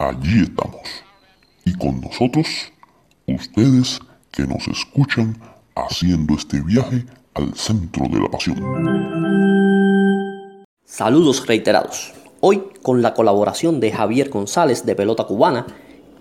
allí 0.00 0.42
estamos. 0.42 0.80
Y 1.64 1.74
con 1.74 2.00
nosotros, 2.00 2.46
ustedes 3.26 4.00
que 4.32 4.46
nos 4.46 4.66
escuchan 4.66 5.38
haciendo 5.76 6.34
este 6.34 6.60
viaje 6.62 7.04
al 7.34 7.54
centro 7.54 8.06
de 8.08 8.20
la 8.20 8.28
pasión. 8.28 8.56
Saludos 10.84 11.46
reiterados. 11.46 12.12
Hoy 12.40 12.62
con 12.82 13.02
la 13.02 13.12
colaboración 13.12 13.78
de 13.80 13.92
Javier 13.92 14.30
González 14.30 14.86
de 14.86 14.96
Pelota 14.96 15.24
Cubana 15.24 15.66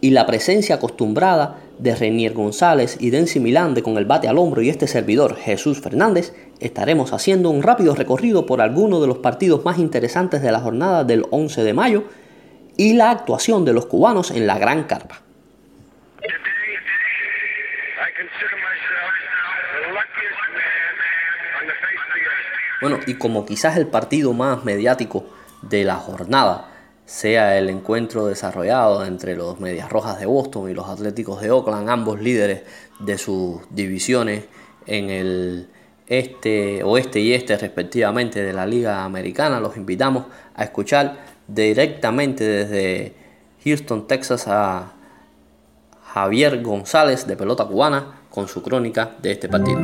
y 0.01 0.11
la 0.11 0.25
presencia 0.25 0.75
acostumbrada 0.75 1.59
de 1.77 1.95
Renier 1.95 2.33
González 2.33 2.97
y 2.99 3.09
Densi 3.09 3.39
Milande 3.39 3.81
con 3.81 3.97
el 3.97 4.05
bate 4.05 4.27
al 4.27 4.37
hombro 4.37 4.61
y 4.61 4.69
este 4.69 4.87
servidor 4.87 5.37
Jesús 5.37 5.79
Fernández, 5.79 6.33
estaremos 6.59 7.13
haciendo 7.13 7.49
un 7.49 7.63
rápido 7.63 7.95
recorrido 7.95 8.45
por 8.45 8.59
algunos 8.59 8.99
de 8.99 9.07
los 9.07 9.19
partidos 9.19 9.63
más 9.63 9.79
interesantes 9.79 10.41
de 10.41 10.51
la 10.51 10.59
jornada 10.59 11.05
del 11.05 11.25
11 11.31 11.63
de 11.63 11.73
mayo 11.73 12.03
y 12.79 12.93
la 12.93 13.11
actuación 13.11 13.65
de 13.65 13.73
los 13.73 13.87
cubanos 13.87 14.31
en 14.31 14.47
la 14.47 14.57
Gran 14.57 14.85
Carpa. 14.85 15.19
Bueno, 22.79 22.99
y 23.05 23.15
como 23.15 23.45
quizás 23.45 23.75
el 23.75 23.87
partido 23.87 24.31
más 24.31 24.63
mediático 24.63 25.25
de 25.61 25.83
la 25.83 25.95
jornada 25.95 26.71
sea 27.05 27.57
el 27.57 27.67
encuentro 27.67 28.27
desarrollado 28.27 29.05
entre 29.05 29.35
los 29.35 29.59
Medias 29.59 29.89
Rojas 29.89 30.17
de 30.17 30.25
Boston 30.25 30.69
y 30.69 30.73
los 30.73 30.87
Atléticos 30.87 31.41
de 31.41 31.51
Oakland, 31.51 31.89
ambos 31.89 32.21
líderes 32.21 32.63
de 32.99 33.17
sus 33.17 33.59
divisiones 33.71 34.45
en 34.85 35.09
el 35.09 35.67
este, 36.07 36.81
oeste 36.83 37.19
y 37.19 37.33
este 37.33 37.57
respectivamente 37.57 38.41
de 38.41 38.53
la 38.53 38.65
Liga 38.65 39.03
Americana, 39.03 39.59
los 39.59 39.75
invitamos 39.75 40.27
a 40.55 40.63
escuchar 40.63 41.28
directamente 41.49 42.43
desde 42.43 43.13
Houston, 43.63 44.07
Texas 44.07 44.47
a 44.47 44.93
Javier 46.13 46.61
González 46.61 47.27
de 47.27 47.35
Pelota 47.35 47.65
Cubana 47.65 48.21
con 48.29 48.47
su 48.47 48.61
crónica 48.63 49.15
de 49.21 49.31
este 49.31 49.49
partido. 49.49 49.79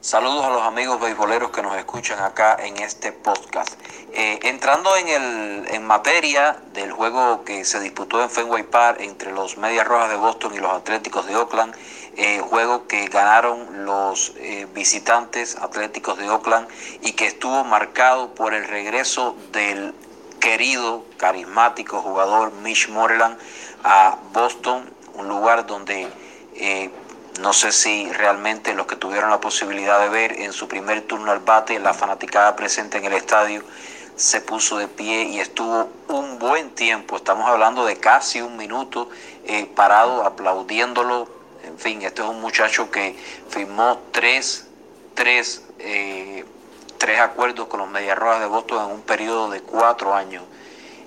Saludos 0.00 0.44
a 0.44 0.50
los 0.50 0.60
amigos 0.60 1.00
beisboleros 1.00 1.50
que 1.50 1.62
nos 1.62 1.74
escuchan 1.78 2.22
acá 2.22 2.58
en 2.62 2.76
este 2.76 3.10
podcast. 3.10 3.80
Eh, 4.12 4.38
entrando 4.42 4.94
en, 4.96 5.08
el, 5.08 5.66
en 5.74 5.86
materia 5.86 6.58
del 6.74 6.92
juego 6.92 7.42
que 7.42 7.64
se 7.64 7.80
disputó 7.80 8.22
en 8.22 8.28
Fenway 8.28 8.64
Park 8.64 8.98
entre 9.00 9.32
los 9.32 9.56
Medias 9.56 9.86
Rojas 9.86 10.10
de 10.10 10.16
Boston 10.16 10.52
y 10.54 10.58
los 10.58 10.70
Atléticos 10.72 11.26
de 11.26 11.34
Oakland, 11.34 11.74
eh, 12.16 12.40
juego 12.40 12.86
que 12.86 13.08
ganaron 13.08 13.84
los 13.84 14.32
eh, 14.36 14.66
visitantes 14.74 15.56
Atléticos 15.56 16.18
de 16.18 16.30
Oakland 16.30 16.68
y 17.02 17.12
que 17.12 17.26
estuvo 17.26 17.64
marcado 17.64 18.34
por 18.34 18.54
el 18.54 18.64
regreso 18.64 19.36
del 19.52 19.94
querido, 20.40 21.04
carismático 21.16 22.00
jugador 22.00 22.52
Mitch 22.52 22.88
Moreland 22.88 23.38
a 23.82 24.18
Boston, 24.32 24.88
un 25.14 25.28
lugar 25.28 25.66
donde 25.66 26.08
eh, 26.54 26.90
no 27.40 27.52
sé 27.52 27.72
si 27.72 28.12
realmente 28.12 28.74
los 28.74 28.86
que 28.86 28.96
tuvieron 28.96 29.30
la 29.30 29.40
posibilidad 29.40 30.00
de 30.00 30.08
ver 30.08 30.40
en 30.40 30.52
su 30.52 30.68
primer 30.68 31.02
turno 31.02 31.32
al 31.32 31.40
bate, 31.40 31.78
la 31.80 31.94
fanaticada 31.94 32.54
presente 32.54 32.98
en 32.98 33.06
el 33.06 33.14
estadio, 33.14 33.62
se 34.16 34.40
puso 34.40 34.78
de 34.78 34.86
pie 34.86 35.24
y 35.24 35.40
estuvo 35.40 35.88
un 36.08 36.38
buen 36.38 36.70
tiempo, 36.70 37.16
estamos 37.16 37.48
hablando 37.48 37.84
de 37.84 37.96
casi 37.96 38.40
un 38.40 38.56
minuto, 38.56 39.08
eh, 39.44 39.66
parado 39.74 40.24
aplaudiéndolo. 40.24 41.28
En 41.66 41.78
fin, 41.78 42.02
este 42.02 42.22
es 42.22 42.28
un 42.28 42.40
muchacho 42.40 42.90
que 42.90 43.16
firmó 43.48 44.00
tres, 44.12 44.66
tres, 45.14 45.62
eh, 45.78 46.44
tres 46.98 47.20
acuerdos 47.20 47.68
con 47.68 47.80
los 47.80 47.88
Medias 47.88 48.18
Rojas 48.18 48.40
de 48.40 48.46
Boston 48.46 48.84
en 48.84 48.96
un 48.96 49.02
periodo 49.02 49.50
de 49.50 49.60
cuatro 49.60 50.14
años. 50.14 50.42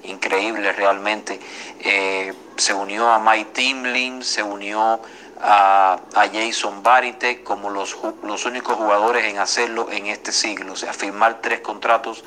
Increíble 0.04 0.72
realmente. 0.72 1.40
Eh, 1.80 2.34
se 2.56 2.74
unió 2.74 3.10
a 3.10 3.20
Mike 3.20 3.52
Timlin, 3.54 4.24
se 4.24 4.42
unió 4.42 5.00
a, 5.40 6.00
Jason 6.34 6.82
Barite 6.82 7.44
como 7.44 7.70
los, 7.70 7.96
los 8.24 8.46
únicos 8.46 8.76
jugadores 8.76 9.26
en 9.26 9.38
hacerlo 9.38 9.90
en 9.92 10.08
este 10.08 10.32
siglo, 10.32 10.74
o 10.74 10.76
sea, 10.76 10.94
firmar 10.94 11.40
tres 11.42 11.62
contratos 11.62 12.24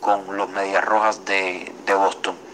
con 0.00 0.36
los 0.36 0.48
Medias 0.50 0.84
Rojas 0.84 1.24
de, 1.24 1.72
de 1.86 1.94
Boston. 1.94 2.47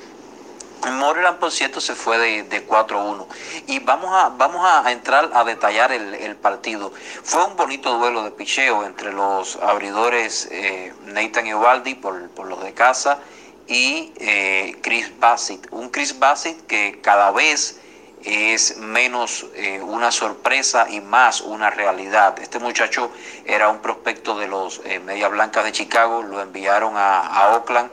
Moreland, 0.91 1.39
por 1.39 1.50
cierto, 1.50 1.81
se 1.81 1.95
fue 1.95 2.19
de, 2.19 2.43
de 2.45 2.67
4-1. 2.67 3.27
Y 3.67 3.78
vamos 3.81 4.11
a, 4.15 4.31
vamos 4.31 4.65
a 4.65 4.91
entrar 4.91 5.31
a 5.34 5.45
detallar 5.45 5.93
el, 5.93 6.15
el 6.15 6.37
partido. 6.37 6.93
Fue 7.22 7.45
un 7.45 7.56
bonito 7.56 7.99
duelo 7.99 8.22
de 8.22 8.31
picheo 8.31 8.84
entre 8.84 9.12
los 9.12 9.56
abridores 9.56 10.49
eh, 10.50 10.93
Nathan 11.06 11.47
Eovaldi 11.47 11.94
por, 11.94 12.28
por 12.31 12.47
los 12.47 12.62
de 12.62 12.73
casa 12.73 13.19
y 13.67 14.12
eh, 14.17 14.77
Chris 14.83 15.12
Bassett. 15.19 15.67
Un 15.71 15.89
Chris 15.91 16.19
Bassett 16.19 16.67
que 16.67 17.00
cada 17.00 17.31
vez 17.31 17.81
es 18.25 18.78
menos 18.78 19.47
eh, 19.55 19.81
una 19.83 20.11
sorpresa 20.11 20.87
y 20.89 21.00
más 21.00 21.41
una 21.41 21.71
realidad. 21.71 22.39
Este 22.41 22.59
muchacho 22.59 23.11
era 23.44 23.69
un 23.69 23.81
prospecto 23.81 24.37
de 24.39 24.49
los 24.49 24.81
eh, 24.84 24.99
Media 24.99 25.28
Blancas 25.28 25.65
de 25.65 25.73
Chicago, 25.73 26.23
lo 26.23 26.41
enviaron 26.41 26.97
a, 26.97 27.21
a 27.21 27.55
Oakland 27.55 27.91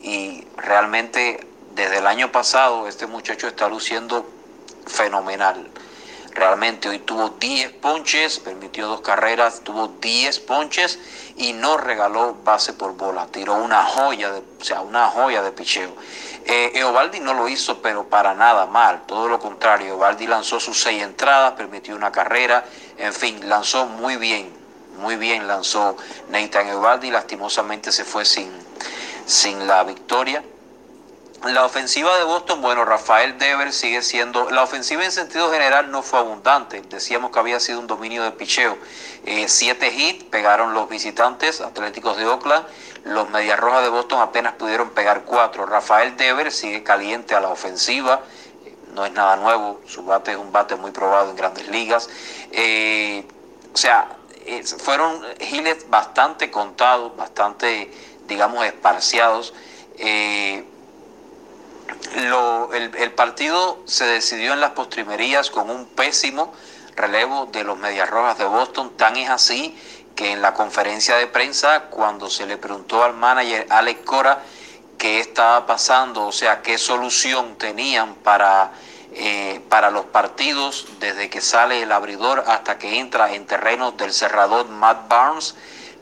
y 0.00 0.44
realmente 0.56 1.46
desde 1.74 1.98
el 1.98 2.06
año 2.06 2.30
pasado 2.30 2.86
este 2.86 3.06
muchacho 3.06 3.48
está 3.48 3.68
luciendo 3.68 4.28
fenomenal. 4.86 5.70
Realmente 6.34 6.88
hoy 6.88 6.98
tuvo 7.00 7.28
10 7.28 7.72
ponches, 7.74 8.38
permitió 8.38 8.88
dos 8.88 9.02
carreras, 9.02 9.60
tuvo 9.62 9.88
10 10.00 10.40
ponches 10.40 10.98
y 11.36 11.52
no 11.52 11.76
regaló 11.76 12.36
base 12.42 12.72
por 12.72 12.96
bola. 12.96 13.26
Tiró 13.26 13.54
una 13.54 13.84
joya, 13.84 14.30
de, 14.30 14.38
o 14.38 14.64
sea, 14.64 14.80
una 14.80 15.08
joya 15.08 15.42
de 15.42 15.52
picheo. 15.52 15.94
Eh, 16.46 16.72
Eovaldi 16.74 17.20
no 17.20 17.34
lo 17.34 17.48
hizo, 17.48 17.82
pero 17.82 18.08
para 18.08 18.34
nada 18.34 18.64
mal, 18.64 19.02
todo 19.06 19.28
lo 19.28 19.38
contrario. 19.38 19.88
Eovaldi 19.88 20.26
lanzó 20.26 20.58
sus 20.58 20.80
seis 20.80 21.02
entradas, 21.02 21.52
permitió 21.52 21.94
una 21.94 22.10
carrera, 22.10 22.64
en 22.96 23.12
fin, 23.12 23.46
lanzó 23.46 23.84
muy 23.86 24.16
bien, 24.16 24.50
muy 24.96 25.16
bien 25.16 25.46
lanzó 25.46 25.98
Nathan 26.30 26.68
Eovaldi. 26.68 27.10
Lastimosamente 27.10 27.92
se 27.92 28.04
fue 28.04 28.24
sin, 28.24 28.50
sin 29.26 29.66
la 29.66 29.84
victoria. 29.84 30.42
La 31.44 31.64
ofensiva 31.64 32.16
de 32.18 32.24
Boston, 32.24 32.62
bueno, 32.62 32.84
Rafael 32.84 33.36
Dever 33.36 33.72
sigue 33.72 34.02
siendo. 34.02 34.48
La 34.50 34.62
ofensiva 34.62 35.04
en 35.04 35.10
sentido 35.10 35.50
general 35.50 35.90
no 35.90 36.02
fue 36.02 36.20
abundante. 36.20 36.82
Decíamos 36.82 37.32
que 37.32 37.38
había 37.40 37.58
sido 37.58 37.80
un 37.80 37.88
dominio 37.88 38.22
de 38.22 38.30
picheo. 38.30 38.78
Eh, 39.24 39.48
siete 39.48 39.92
hits 39.92 40.22
pegaron 40.22 40.72
los 40.72 40.88
visitantes 40.88 41.60
atléticos 41.60 42.16
de 42.16 42.26
Oakland. 42.26 42.64
Los 43.04 43.28
Medias 43.30 43.58
Rojas 43.58 43.82
de 43.82 43.88
Boston 43.88 44.20
apenas 44.20 44.54
pudieron 44.54 44.90
pegar 44.90 45.24
cuatro. 45.24 45.66
Rafael 45.66 46.16
Dever 46.16 46.52
sigue 46.52 46.84
caliente 46.84 47.34
a 47.34 47.40
la 47.40 47.48
ofensiva. 47.48 48.20
Eh, 48.64 48.76
No 48.94 49.04
es 49.04 49.12
nada 49.12 49.34
nuevo. 49.34 49.80
Su 49.84 50.04
bate 50.04 50.30
es 50.32 50.38
un 50.38 50.52
bate 50.52 50.76
muy 50.76 50.92
probado 50.92 51.30
en 51.30 51.36
grandes 51.36 51.66
ligas. 51.66 52.08
Eh, 52.52 53.26
o 53.74 53.76
sea, 53.76 54.16
fueron 54.78 55.20
giles 55.40 55.90
bastante 55.90 56.52
contados, 56.52 57.16
bastante, 57.16 57.90
digamos, 58.28 58.64
esparciados. 58.64 59.52
Lo- 62.28 62.72
el, 62.72 62.94
el 62.96 63.12
partido 63.12 63.80
se 63.86 64.04
decidió 64.06 64.52
en 64.52 64.60
las 64.60 64.70
postrimerías 64.72 65.50
con 65.50 65.70
un 65.70 65.86
pésimo 65.86 66.52
relevo 66.96 67.46
de 67.46 67.64
los 67.64 67.78
Medias 67.78 68.08
Rojas 68.10 68.38
de 68.38 68.44
Boston. 68.44 68.96
Tan 68.96 69.16
es 69.16 69.30
así 69.30 69.76
que 70.14 70.32
en 70.32 70.42
la 70.42 70.52
conferencia 70.54 71.16
de 71.16 71.26
prensa, 71.26 71.84
cuando 71.90 72.28
se 72.28 72.46
le 72.46 72.58
preguntó 72.58 73.02
al 73.02 73.14
manager 73.14 73.66
Alex 73.70 74.00
Cora 74.04 74.42
qué 74.98 75.20
estaba 75.20 75.66
pasando, 75.66 76.26
o 76.26 76.32
sea, 76.32 76.62
qué 76.62 76.76
solución 76.78 77.56
tenían 77.56 78.14
para, 78.16 78.72
eh, 79.12 79.60
para 79.68 79.90
los 79.90 80.04
partidos 80.04 80.86
desde 81.00 81.28
que 81.30 81.40
sale 81.40 81.82
el 81.82 81.90
abridor 81.92 82.44
hasta 82.46 82.78
que 82.78 82.98
entra 83.00 83.32
en 83.32 83.46
terrenos 83.46 83.96
del 83.96 84.12
cerrador 84.12 84.68
Matt 84.68 85.08
Barnes, 85.08 85.54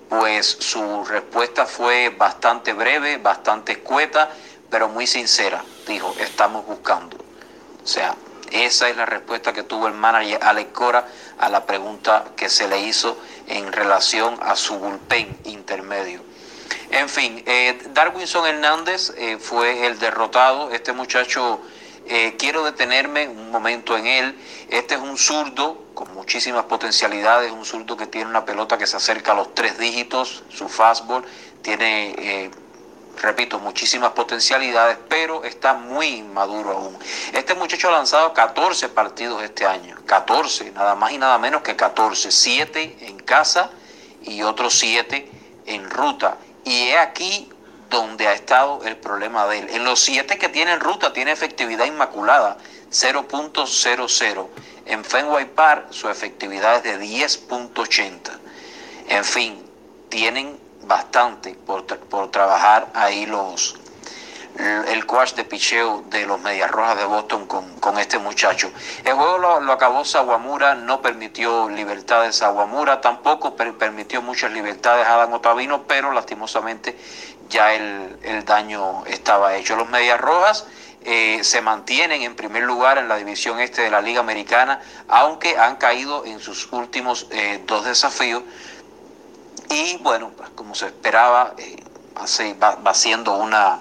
pues 0.09 0.57
su 0.59 1.05
respuesta 1.05 1.67
fue 1.67 2.09
bastante 2.11 2.73
breve, 2.73 3.19
bastante 3.19 3.73
escueta, 3.73 4.29
pero 4.71 4.89
muy 4.89 5.07
sincera. 5.07 5.63
Dijo, 5.87 6.15
estamos 6.19 6.65
buscando. 6.67 7.17
O 7.83 7.87
sea, 7.87 8.15
esa 8.51 8.89
es 8.89 8.97
la 8.97 9.07
respuesta 9.07 9.53
que 9.53 9.63
tuvo 9.63 9.87
el 9.89 9.95
manager 9.95 10.39
Alex 10.43 10.71
Cora 10.73 11.07
a 11.39 11.49
la 11.49 11.67
pregunta 11.67 12.33
que 12.37 12.49
se 12.49 12.69
le 12.69 12.81
hizo 12.81 13.17
en 13.47 13.73
relación 13.73 14.39
a 14.43 14.57
su 14.57 14.79
bullpen 14.79 15.39
intermedio. 15.45 16.23
En 16.91 17.09
fin, 17.09 17.43
eh, 17.47 17.79
Darwinson 17.93 18.47
Hernández 18.47 19.13
eh, 19.17 19.39
fue 19.39 19.87
el 19.87 19.99
derrotado. 19.99 20.71
Este 20.71 20.93
muchacho, 20.93 21.61
eh, 22.07 22.35
quiero 22.37 22.65
detenerme 22.65 23.29
un 23.29 23.51
momento 23.51 23.97
en 23.97 24.07
él. 24.07 24.39
Este 24.69 24.97
es 24.97 25.01
un 25.01 25.17
zurdo 25.17 25.85
con 25.95 26.13
muchísimas 26.15 26.65
potencialidades, 26.65 27.53
un 27.53 27.65
zurdo 27.65 27.97
que 27.97 28.07
tiene 28.07 28.29
una 28.29 28.45
pelota 28.45 28.77
que 28.77 28.87
se 28.87 28.97
acerca 28.97 29.33
a 29.33 29.35
los 29.37 29.55
tres 29.55 29.79
dígitos, 29.79 30.43
su 30.49 30.69
fastball 30.69 31.25
tiene 31.63 32.51
repito, 33.21 33.59
muchísimas 33.59 34.13
potencialidades, 34.13 34.99
pero 35.09 35.45
está 35.45 35.75
muy 35.75 36.07
inmaduro 36.07 36.73
aún. 36.73 36.99
Este 37.33 37.55
muchacho 37.55 37.89
ha 37.89 37.93
lanzado 37.93 38.33
14 38.33 38.89
partidos 38.89 39.43
este 39.43 39.67
año, 39.67 39.97
14, 40.07 40.73
nada 40.73 40.95
más 40.95 41.13
y 41.13 41.19
nada 41.19 41.39
menos 41.39 41.63
que 41.63 41.77
14, 41.77 42.31
7 42.31 42.97
en 43.01 43.19
casa 43.19 43.71
y 44.23 44.43
otros 44.43 44.75
7 44.79 45.31
en 45.67 45.91
ruta. 45.91 46.39
Y 46.65 46.89
es 46.89 46.99
aquí 46.99 47.51
donde 47.89 48.29
ha 48.29 48.33
estado 48.33 48.83
el 48.85 48.97
problema 48.97 49.47
de 49.47 49.59
él. 49.59 49.69
En 49.71 49.85
los 49.85 50.01
7 50.01 50.39
que 50.39 50.49
tiene 50.49 50.73
en 50.73 50.81
ruta 50.81 51.13
tiene 51.13 51.33
efectividad 51.33 51.87
inmaculada, 51.87 52.57
0.00. 52.91 54.49
En 54.87 55.05
Fenway 55.05 55.45
Park 55.47 55.89
su 55.91 56.09
efectividad 56.09 56.77
es 56.77 56.99
de 56.99 57.01
10.80. 57.01 58.31
En 59.09 59.25
fin, 59.25 59.63
tienen 60.09 60.59
bastante 60.83 61.55
por, 61.55 61.85
por 61.85 62.31
trabajar 62.31 62.89
ahí 62.95 63.27
los 63.27 63.77
el 64.89 65.07
coach 65.07 65.35
de 65.35 65.45
picheo 65.45 66.03
de 66.09 66.27
los 66.27 66.41
Medias 66.41 66.71
Rojas 66.71 66.99
de 66.99 67.05
Boston 67.05 67.47
con, 67.47 67.79
con 67.79 67.99
este 67.99 68.19
muchacho. 68.19 68.71
El 69.05 69.15
juego 69.15 69.39
lo, 69.39 69.61
lo, 69.61 69.73
acabó 69.73 70.05
Sawamura, 70.05 70.75
no 70.75 71.01
permitió 71.01 71.69
libertades 71.69 72.37
Sawamura, 72.37 73.01
tampoco 73.01 73.55
per, 73.55 73.75
permitió 73.75 74.21
muchas 74.23 74.53
libertades 74.53 75.07
a 75.07 75.15
Adam 75.15 75.35
Otavino, 75.35 75.85
pero 75.85 76.13
lastimosamente 76.13 76.99
ya 77.49 77.75
el, 77.75 78.19
el 78.23 78.45
daño 78.45 79.05
estaba 79.07 79.57
hecho. 79.57 79.77
Los 79.77 79.89
Medias 79.89 80.21
Rojas 80.21 80.67
eh, 81.03 81.41
se 81.43 81.63
mantienen 81.63 82.23
en 82.23 82.37
primer 82.37 82.65
lugar 82.65 82.99
en 82.99 83.09
la 83.09 83.17
división 83.17 83.59
este 83.61 83.83
de 83.83 83.91
la 83.91 84.03
Liga 84.03 84.21
Americana, 84.21 84.81
aunque 85.09 85.57
han 85.57 85.77
caído 85.77 86.27
en 86.27 86.41
sus 86.41 86.71
últimos 86.73 87.27
eh, 87.31 87.63
dos 87.67 87.85
desafíos. 87.85 88.43
Y 89.71 89.99
bueno, 89.99 90.33
pues 90.37 90.51
como 90.51 90.75
se 90.75 90.87
esperaba, 90.87 91.55
eh, 91.57 91.77
va, 92.61 92.75
va, 92.75 92.93
siendo 92.93 93.35
una, 93.35 93.79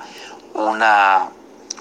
una, 0.54 1.30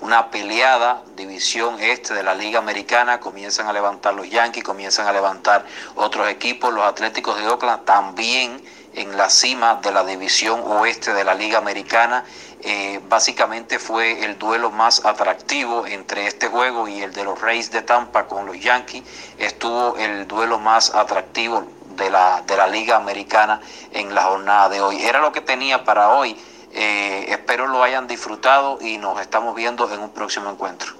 una 0.00 0.30
peleada 0.30 1.02
división 1.14 1.76
este 1.78 2.14
de 2.14 2.22
la 2.22 2.34
Liga 2.34 2.58
Americana. 2.58 3.20
Comienzan 3.20 3.66
a 3.66 3.72
levantar 3.74 4.14
los 4.14 4.30
Yankees, 4.30 4.64
comienzan 4.64 5.06
a 5.08 5.12
levantar 5.12 5.66
otros 5.94 6.26
equipos, 6.30 6.72
los 6.72 6.84
Atléticos 6.84 7.36
de 7.36 7.48
Oakland 7.48 7.84
también 7.84 8.62
en 8.94 9.14
la 9.18 9.28
cima 9.28 9.74
de 9.82 9.92
la 9.92 10.02
división 10.04 10.62
oeste 10.64 11.12
de 11.12 11.24
la 11.24 11.34
Liga 11.34 11.58
Americana. 11.58 12.24
Eh, 12.62 13.00
básicamente 13.08 13.78
fue 13.78 14.24
el 14.24 14.38
duelo 14.38 14.70
más 14.70 15.04
atractivo 15.04 15.86
entre 15.86 16.26
este 16.26 16.48
juego 16.48 16.88
y 16.88 17.02
el 17.02 17.12
de 17.12 17.24
los 17.24 17.38
Rays 17.40 17.70
de 17.70 17.82
Tampa 17.82 18.26
con 18.26 18.46
los 18.46 18.58
Yankees. 18.58 19.04
Estuvo 19.38 19.98
el 19.98 20.26
duelo 20.26 20.58
más 20.58 20.94
atractivo 20.94 21.68
de 21.98 22.10
la, 22.10 22.42
de 22.46 22.56
la 22.56 22.68
Liga 22.68 22.96
Americana 22.96 23.60
en 23.92 24.14
la 24.14 24.22
jornada 24.22 24.68
de 24.68 24.80
hoy. 24.80 25.02
Era 25.02 25.20
lo 25.20 25.32
que 25.32 25.40
tenía 25.40 25.84
para 25.84 26.10
hoy. 26.10 26.36
Eh, 26.72 27.26
espero 27.28 27.66
lo 27.66 27.82
hayan 27.82 28.06
disfrutado 28.06 28.78
y 28.80 28.98
nos 28.98 29.20
estamos 29.20 29.54
viendo 29.54 29.92
en 29.92 30.00
un 30.00 30.10
próximo 30.10 30.50
encuentro. 30.50 30.92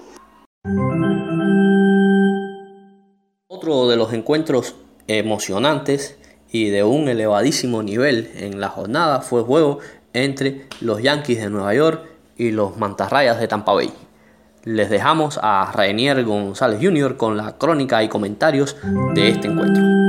Otro 3.47 3.87
de 3.87 3.97
los 3.97 4.13
encuentros 4.13 4.75
emocionantes 5.07 6.17
y 6.51 6.69
de 6.69 6.83
un 6.83 7.07
elevadísimo 7.07 7.83
nivel 7.83 8.31
en 8.35 8.59
la 8.59 8.69
jornada 8.69 9.21
fue 9.21 9.41
el 9.41 9.45
juego 9.45 9.79
entre 10.13 10.67
los 10.81 11.01
Yankees 11.01 11.41
de 11.41 11.49
Nueva 11.49 11.73
York 11.73 12.05
y 12.37 12.51
los 12.51 12.77
Mantarrayas 12.77 13.39
de 13.39 13.47
Tampa 13.47 13.73
Bay. 13.73 13.91
Les 14.63 14.89
dejamos 14.89 15.39
a 15.41 15.71
Rainier 15.73 16.23
González 16.23 16.79
Jr. 16.81 17.17
con 17.17 17.37
la 17.37 17.57
crónica 17.57 18.03
y 18.03 18.09
comentarios 18.09 18.75
de 19.13 19.29
este 19.29 19.47
encuentro. 19.47 20.08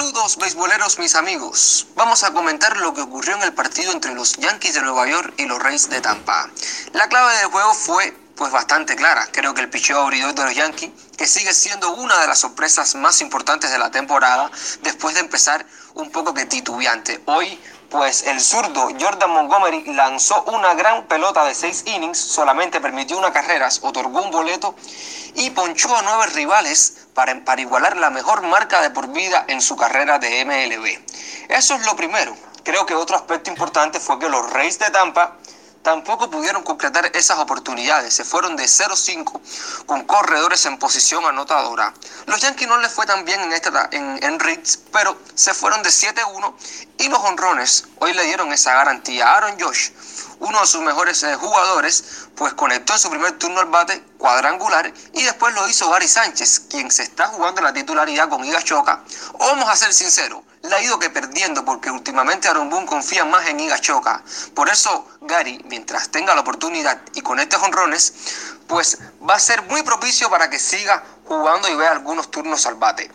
Saludos 0.00 0.38
beisboleros 0.38 0.98
mis 0.98 1.14
amigos. 1.14 1.86
Vamos 1.94 2.24
a 2.24 2.32
comentar 2.32 2.74
lo 2.78 2.94
que 2.94 3.02
ocurrió 3.02 3.36
en 3.36 3.42
el 3.42 3.52
partido 3.52 3.92
entre 3.92 4.14
los 4.14 4.32
Yankees 4.38 4.72
de 4.72 4.80
Nueva 4.80 5.06
York 5.06 5.34
y 5.36 5.44
los 5.44 5.62
Rays 5.62 5.90
de 5.90 6.00
Tampa. 6.00 6.48
La 6.94 7.06
clave 7.10 7.36
del 7.36 7.48
juego 7.48 7.74
fue 7.74 8.16
pues 8.34 8.50
bastante 8.50 8.96
clara. 8.96 9.28
Creo 9.30 9.52
que 9.52 9.60
el 9.60 9.68
picheo 9.68 10.00
abridor 10.00 10.34
de 10.34 10.44
los 10.44 10.54
Yankees, 10.54 10.90
que 11.18 11.26
sigue 11.26 11.52
siendo 11.52 11.92
una 11.92 12.18
de 12.18 12.28
las 12.28 12.38
sorpresas 12.38 12.94
más 12.94 13.20
importantes 13.20 13.70
de 13.70 13.78
la 13.78 13.90
temporada, 13.90 14.50
después 14.80 15.16
de 15.16 15.20
empezar 15.20 15.66
un 15.92 16.10
poco 16.10 16.32
que 16.32 16.46
titubeante. 16.46 17.20
Hoy, 17.26 17.60
pues 17.90 18.22
el 18.22 18.40
zurdo 18.40 18.88
Jordan 18.98 19.30
Montgomery 19.30 19.84
lanzó 19.92 20.44
una 20.44 20.74
gran 20.74 21.06
pelota 21.06 21.44
de 21.44 21.54
seis 21.54 21.82
innings, 21.86 22.18
solamente 22.18 22.80
permitió 22.80 23.18
una 23.18 23.32
carrera, 23.32 23.68
otorgó 23.82 24.22
un 24.22 24.30
boleto 24.30 24.76
y 25.34 25.50
ponchó 25.50 25.94
a 25.96 26.02
nueve 26.02 26.26
rivales 26.34 27.08
para, 27.14 27.44
para 27.44 27.60
igualar 27.60 27.96
la 27.96 28.10
mejor 28.10 28.42
marca 28.42 28.80
de 28.80 28.90
por 28.90 29.08
vida 29.08 29.44
en 29.48 29.60
su 29.60 29.76
carrera 29.76 30.18
de 30.18 30.44
MLB. 30.44 30.98
Eso 31.48 31.74
es 31.74 31.84
lo 31.84 31.96
primero. 31.96 32.34
Creo 32.62 32.86
que 32.86 32.94
otro 32.94 33.16
aspecto 33.16 33.50
importante 33.50 33.98
fue 33.98 34.18
que 34.18 34.28
los 34.28 34.48
Rays 34.50 34.78
de 34.78 34.90
Tampa 34.90 35.36
tampoco 35.82 36.30
pudieron 36.30 36.62
concretar 36.62 37.10
esas 37.14 37.38
oportunidades. 37.38 38.14
Se 38.14 38.24
fueron 38.24 38.56
de 38.56 38.64
0-5 38.64 39.40
con 39.86 40.04
corredores 40.04 40.64
en 40.66 40.78
posición 40.78 41.24
anotadora. 41.24 41.92
Los 42.26 42.40
Yankees 42.40 42.68
no 42.68 42.78
les 42.78 42.92
fue 42.92 43.06
tan 43.06 43.24
bien 43.24 43.40
en, 43.40 43.52
esta, 43.52 43.88
en, 43.92 44.22
en 44.22 44.38
Ritz, 44.40 44.78
pero 44.92 45.16
se 45.34 45.54
fueron 45.54 45.82
de 45.82 45.90
7-1 45.90 46.54
y 46.98 47.08
los 47.08 47.18
honrones 47.20 47.84
hoy 47.98 48.12
le 48.12 48.24
dieron 48.24 48.52
esa 48.52 48.74
garantía. 48.74 49.32
Aaron 49.32 49.58
Josh, 49.58 49.90
uno 50.40 50.60
de 50.60 50.66
sus 50.66 50.82
mejores 50.82 51.22
eh, 51.22 51.34
jugadores, 51.36 52.26
pues 52.34 52.54
conectó 52.54 52.94
en 52.94 52.98
su 52.98 53.10
primer 53.10 53.32
turno 53.32 53.60
al 53.60 53.66
bate 53.66 54.02
cuadrangular 54.18 54.92
y 55.12 55.22
después 55.22 55.54
lo 55.54 55.68
hizo 55.68 55.88
Gary 55.90 56.08
Sánchez, 56.08 56.60
quien 56.70 56.90
se 56.90 57.02
está 57.02 57.28
jugando 57.28 57.60
la 57.62 57.72
titularidad 57.72 58.28
con 58.28 58.44
Iga 58.44 58.62
Choca. 58.62 59.02
Vamos 59.38 59.68
a 59.68 59.76
ser 59.76 59.92
sinceros, 59.92 60.42
la 60.62 60.76
ha 60.76 60.82
ido 60.82 60.98
que 60.98 61.10
perdiendo 61.10 61.64
porque 61.64 61.90
últimamente 61.90 62.48
Aaron 62.48 62.70
Boone 62.70 62.86
confía 62.86 63.24
más 63.24 63.46
en 63.48 63.60
Iga 63.60 63.78
Choca. 63.78 64.22
Por 64.54 64.68
eso 64.68 65.06
Gary, 65.20 65.62
mientras 65.68 66.08
tenga 66.08 66.34
la 66.34 66.40
oportunidad 66.40 67.00
y 67.14 67.20
conecte 67.20 67.56
jonrones, 67.56 68.14
pues 68.66 68.98
va 69.28 69.34
a 69.34 69.40
ser 69.40 69.62
muy 69.62 69.82
propicio 69.82 70.30
para 70.30 70.48
que 70.48 70.58
siga 70.58 71.02
jugando 71.26 71.68
y 71.68 71.74
vea 71.76 71.92
algunos 71.92 72.30
turnos 72.30 72.66
al 72.66 72.76
bate. 72.76 73.10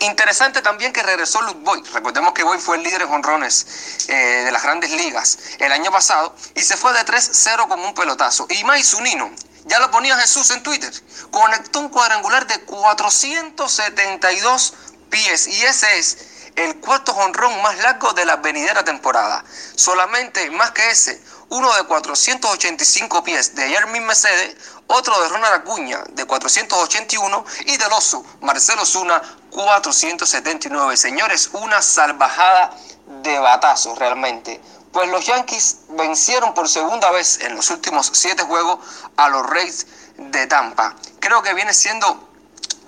Interesante 0.00 0.62
también 0.62 0.92
que 0.92 1.02
regresó 1.02 1.42
Luke 1.42 1.60
Boyd. 1.62 1.86
Recordemos 1.92 2.32
que 2.32 2.42
Boyd 2.42 2.60
fue 2.60 2.76
el 2.76 2.82
líder 2.82 3.02
en 3.02 3.08
jonrones 3.08 4.06
eh, 4.08 4.42
de 4.44 4.50
las 4.50 4.62
grandes 4.62 4.90
ligas 4.90 5.38
el 5.58 5.70
año 5.70 5.92
pasado 5.92 6.34
y 6.54 6.62
se 6.62 6.76
fue 6.76 6.92
de 6.92 7.00
3-0 7.00 7.68
con 7.68 7.80
un 7.80 7.94
pelotazo. 7.94 8.46
Y 8.50 8.64
Mai 8.64 8.82
Zunino, 8.82 9.30
ya 9.64 9.78
lo 9.78 9.90
ponía 9.90 10.18
Jesús 10.18 10.50
en 10.50 10.62
Twitter, 10.62 10.92
conectó 11.30 11.80
un 11.80 11.90
cuadrangular 11.90 12.46
de 12.46 12.60
472 12.62 14.74
pies 15.10 15.46
y 15.46 15.62
ese 15.62 15.98
es 15.98 16.18
el 16.56 16.80
cuarto 16.80 17.14
jonrón 17.14 17.62
más 17.62 17.78
largo 17.78 18.12
de 18.12 18.24
la 18.24 18.36
venidera 18.36 18.84
temporada. 18.84 19.44
Solamente 19.74 20.50
más 20.50 20.72
que 20.72 20.90
ese, 20.90 21.22
uno 21.52 21.70
de 21.74 21.82
485 21.82 23.24
pies 23.24 23.54
de 23.54 23.68
Yermin 23.68 24.06
Mercedes, 24.06 24.56
otro 24.86 25.20
de 25.20 25.28
Ronald 25.28 25.54
Acuña 25.54 26.02
de 26.08 26.24
481 26.24 27.44
y 27.66 27.76
del 27.76 27.92
oso 27.92 28.24
Marcelo 28.40 28.86
Zuna 28.86 29.20
479. 29.50 30.96
Señores, 30.96 31.50
una 31.52 31.82
salvajada 31.82 32.74
de 33.22 33.38
batazos 33.38 33.98
realmente. 33.98 34.62
Pues 34.92 35.10
los 35.10 35.26
Yankees 35.26 35.80
vencieron 35.90 36.54
por 36.54 36.70
segunda 36.70 37.10
vez 37.10 37.40
en 37.40 37.54
los 37.54 37.68
últimos 37.68 38.10
siete 38.14 38.44
juegos 38.44 38.78
a 39.18 39.28
los 39.28 39.46
Rays 39.46 39.86
de 40.16 40.46
Tampa. 40.46 40.96
Creo 41.20 41.42
que 41.42 41.52
viene 41.52 41.74
siendo 41.74 42.30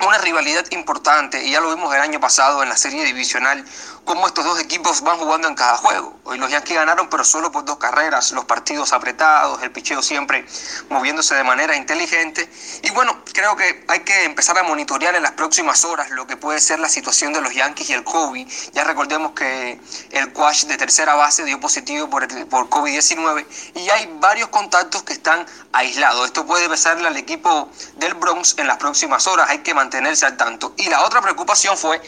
una 0.01 0.19
rivalidad 0.19 0.65
importante 0.71 1.45
y 1.45 1.53
ya 1.53 1.61
lo 1.61 1.75
vimos 1.75 1.95
el 1.95 2.01
año 2.01 2.21
pasado 2.21 2.63
en 2.63 2.69
la 2.69 2.77
serie 2.77 3.05
divisional 3.05 3.65
cómo 4.05 4.27
estos 4.27 4.45
dos 4.45 4.61
equipos 4.61 5.01
van 5.01 5.19
jugando 5.19 5.49
en 5.49 5.55
cada 5.55 5.77
juego. 5.77 6.19
Hoy 6.25 6.39
los 6.39 6.51
Yankees 6.51 6.77
ganaron 6.77 7.09
pero 7.09 7.25
solo 7.25 7.51
por 7.51 7.65
dos 7.65 7.79
carreras, 7.79 8.33
los 8.33 8.45
partidos 8.45 8.93
apretados, 8.93 9.63
el 9.63 9.71
picheo 9.71 10.03
siempre 10.03 10.47
moviéndose 10.91 11.35
de 11.35 11.45
manera 11.45 11.77
inteligente 11.77 12.49
y 12.83 12.91
bueno, 12.91 13.23
creo 13.33 13.57
que 13.57 13.85
hay 13.89 14.01
que 14.01 14.25
empezar 14.25 14.59
a 14.59 14.63
monitorear 14.63 15.15
en 15.15 15.23
las 15.23 15.33
próximas 15.33 15.85
horas 15.85 16.11
lo 16.11 16.27
que 16.27 16.37
puede 16.37 16.61
ser 16.61 16.81
la 16.81 16.89
situación 16.89 17.33
de 17.33 17.41
los 17.41 17.55
Yankees 17.55 17.91
y 17.91 17.93
el 17.95 18.05
COVID. 18.05 18.47
Ya 18.73 18.85
recordemos 18.85 19.33
que 19.33 19.81
el 20.11 20.33
Quash 20.33 20.65
de 20.65 20.77
tercera 20.77 21.15
base 21.15 21.45
dio 21.45 21.59
positivo 21.61 22.11
por, 22.11 22.29
por 22.49 22.69
COVID-19 22.69 23.47
y 23.75 23.89
hay 23.89 24.11
varios 24.21 24.49
contactos 24.49 25.03
que 25.03 25.15
están 25.15 25.47
aislados. 25.73 26.27
Esto 26.27 26.47
puede 26.47 26.69
pesarle 26.69 27.09
al 27.09 27.17
equipo 27.17 27.71
del 27.97 28.15
Bronx 28.15 28.55
en 28.59 28.67
las 28.67 28.77
próximas 28.77 29.27
horas, 29.27 29.49
hay 29.49 29.59
que 29.59 29.73
mantenerse 29.85 30.25
al 30.25 30.37
tanto. 30.37 30.73
Y 30.79 30.89
la 30.89 31.05
otra 31.05 31.21
preocupación 31.21 31.77
fue 31.77 32.01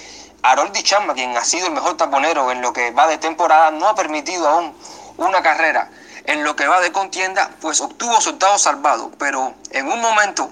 Harold 0.42 0.72
Chamba, 0.82 1.14
quien 1.14 1.36
ha 1.36 1.44
sido 1.44 1.66
el 1.66 1.74
mejor 1.74 1.96
taponero 1.96 2.50
en 2.50 2.62
lo 2.62 2.72
que 2.72 2.90
va 2.90 3.06
de 3.06 3.18
temporada, 3.18 3.70
no 3.70 3.88
ha 3.88 3.94
permitido 3.94 4.48
aún 4.48 4.74
una 5.18 5.42
carrera 5.42 5.90
en 6.24 6.42
lo 6.42 6.56
que 6.56 6.66
va 6.66 6.80
de 6.80 6.90
contienda, 6.90 7.50
pues 7.60 7.80
obtuvo 7.80 8.20
su 8.20 8.30
octavo 8.30 8.58
salvado, 8.58 9.12
pero 9.18 9.54
en 9.70 9.86
un 9.88 10.00
momento 10.00 10.50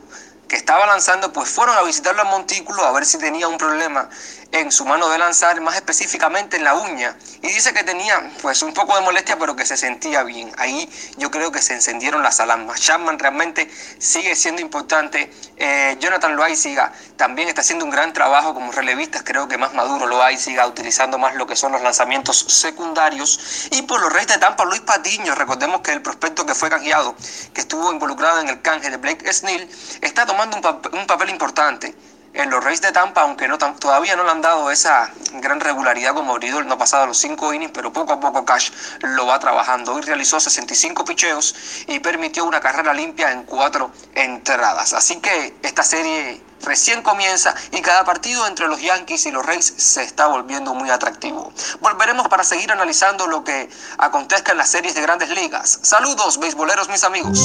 que 0.49 0.57
estaba 0.57 0.87
lanzando, 0.87 1.33
pues 1.33 1.49
fueron 1.49 1.77
a 1.77 1.83
visitarlo 1.83 2.23
al 2.23 2.29
montículo 2.29 2.85
a 2.85 2.93
ver 2.93 3.07
si 3.07 3.19
tenía 3.19 3.49
un 3.49 3.57
problema 3.57 4.09
en 4.55 4.71
su 4.71 4.85
mano 4.85 5.09
de 5.09 5.19
lanzar, 5.19 5.61
más 5.61 5.75
específicamente 5.75 6.57
en 6.57 6.65
la 6.65 6.75
uña. 6.75 7.17
Y 7.43 7.49
dice 7.49 7.75
que 7.75 7.83
tenía 7.83 8.31
pues 8.41 8.63
un 8.63 8.73
poco 8.73 8.95
de 8.95 9.01
molestia, 9.01 9.37
pero 9.37 9.57
que 9.57 9.67
se 9.67 9.77
sentía 9.77 10.23
bien. 10.23 10.53
Ahí 10.59 10.89
yo 11.17 11.29
creo 11.33 11.51
que 11.51 11.61
se 11.61 11.75
encendieron 11.75 12.23
las 12.23 12.39
alarmas. 12.39 12.81
Chapman 12.81 13.19
realmente 13.19 13.69
sigue 13.99 14.37
siendo 14.37 14.63
importante. 14.63 15.33
Eh, 15.57 15.97
Jonathan 15.99 16.37
Loaiziga 16.37 16.93
también 17.17 17.49
está 17.49 17.63
haciendo 17.63 17.85
un 17.85 17.91
gran 17.91 18.13
trabajo 18.13 18.55
como 18.55 18.71
relevista. 18.71 19.25
Creo 19.25 19.49
que 19.49 19.59
más 19.59 19.75
maduro 19.75 20.07
Loaiziga, 20.07 20.69
utilizando 20.69 21.19
más 21.19 21.35
lo 21.35 21.49
que 21.49 21.57
son 21.57 21.73
los 21.73 21.83
lanzamientos 21.83 22.39
secundarios. 22.39 23.69
Y 23.73 23.83
por 23.83 24.01
los 24.01 24.13
Reyes 24.13 24.29
de 24.29 24.39
Tampa, 24.39 24.65
Luis 24.65 24.83
Patiño, 24.83 25.35
recordemos 25.35 25.81
que 25.81 25.91
el 25.91 26.01
prospecto 26.01 26.47
que 26.47 26.55
fue 26.55 26.71
canjeado, 26.71 27.17
que 27.53 27.63
estuvo 27.63 27.93
involucrado 27.93 28.41
en 28.41 28.49
el 28.49 28.63
canje 28.63 28.89
de 28.89 28.99
Blake 28.99 29.33
Snell, 29.33 29.69
está 30.01 30.25
tomando 30.27 30.57
un, 30.57 30.99
un 31.01 31.07
papel 31.09 31.31
importante 31.31 31.93
en 32.35 32.51
los 32.51 32.63
Reyes 32.63 32.83
de 32.83 32.93
Tampa, 32.93 33.23
aunque 33.23 33.47
no, 33.47 33.59
todavía 33.59 34.17
no 34.17 34.25
le 34.25 34.31
han 34.31 34.43
dado 34.43 34.71
esa 34.71 35.11
gran 35.35 35.61
regularidad 35.61 36.15
como 36.15 36.35
Bridol 36.35 36.67
no 36.67 36.75
ha 36.75 36.79
pasado 36.79 37.07
los 37.07 37.19
cinco 37.19 37.55
innings, 37.55 37.73
pero 37.73 37.93
poco 37.93 38.13
a 38.13 38.21
poco 38.21 38.45
Cash 38.45 38.71
lo 39.03 39.27
va 39.27 39.39
trabajando. 39.39 39.95
Hoy 39.95 40.03
realizó 40.03 40.41
65 40.41 41.05
picheos 41.05 41.55
y 41.87 42.01
permitió 42.01 42.45
una 42.45 42.61
carrera 42.61 42.93
limpia 42.93 43.31
en 43.31 43.45
cuatro 43.45 43.91
entradas. 44.15 44.93
Así 44.93 45.17
que 45.21 45.57
esta 45.63 45.85
serie 45.85 46.43
recién 46.63 47.03
comienza 47.03 47.55
y 47.71 47.81
cada 47.83 48.05
partido 48.05 48.47
entre 48.49 48.67
los 48.67 48.81
Yankees 48.81 49.27
y 49.27 49.31
los 49.31 49.47
Reyes 49.47 49.73
se 49.77 50.03
está 50.03 50.27
volviendo 50.27 50.75
muy 50.75 50.91
atractivo. 50.91 51.53
Volveremos 51.81 52.27
para 52.29 52.43
seguir 52.43 52.73
analizando 52.73 53.29
lo 53.29 53.45
que 53.45 53.69
acontezca 53.99 54.53
en 54.53 54.59
las 54.59 54.71
series 54.71 54.95
de 54.95 55.03
grandes 55.03 55.31
ligas. 55.31 55.79
Saludos, 55.83 56.39
beisboleros, 56.39 56.89
mis 56.89 57.05
amigos. 57.05 57.39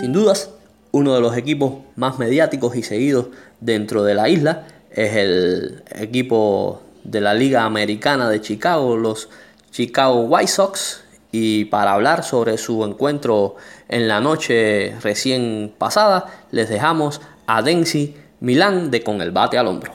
Sin 0.00 0.12
dudas, 0.12 0.48
uno 0.92 1.14
de 1.14 1.20
los 1.20 1.36
equipos 1.36 1.74
más 1.96 2.18
mediáticos 2.18 2.76
y 2.76 2.82
seguidos 2.82 3.26
dentro 3.60 4.04
de 4.04 4.14
la 4.14 4.28
isla 4.28 4.66
es 4.90 5.16
el 5.16 5.82
equipo 5.94 6.82
de 7.02 7.20
la 7.20 7.34
Liga 7.34 7.64
Americana 7.64 8.28
de 8.28 8.40
Chicago, 8.40 8.96
los 8.96 9.28
Chicago 9.70 10.22
White 10.22 10.48
Sox. 10.48 11.02
Y 11.34 11.64
para 11.66 11.94
hablar 11.94 12.24
sobre 12.24 12.58
su 12.58 12.84
encuentro 12.84 13.56
en 13.88 14.06
la 14.06 14.20
noche 14.20 14.94
recién 15.02 15.72
pasada, 15.78 16.26
les 16.50 16.68
dejamos 16.68 17.22
a 17.46 17.62
Denzi 17.62 18.14
Milán 18.40 18.90
de 18.90 19.02
Con 19.02 19.22
el 19.22 19.30
Bate 19.30 19.56
al 19.56 19.68
Hombro. 19.68 19.92